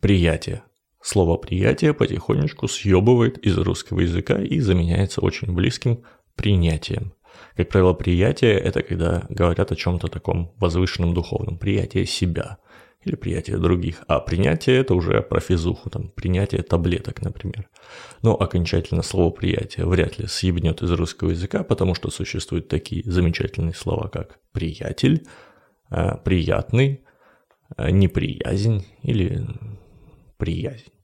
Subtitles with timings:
[0.00, 0.62] приятие.
[1.00, 6.02] Слово «приятие» потихонечку съебывает из русского языка и заменяется очень близким
[6.34, 7.14] принятием.
[7.56, 12.58] Как правило, приятие– это когда говорят о чем-то таком возвышенном духовном, приятие себя
[13.04, 14.02] или приятие других.
[14.08, 17.68] А принятие– это уже про физуху, там, принятие таблеток, например.
[18.22, 23.74] Но окончательно слово «приятие» вряд ли съебнет из русского языка, потому что существуют такие замечательные
[23.74, 25.26] слова, как «приятель»,
[26.24, 27.04] «приятный»,
[27.78, 29.46] «неприязнь» или
[30.38, 30.97] «приязнь».